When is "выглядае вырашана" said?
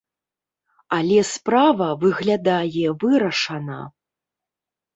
2.05-3.79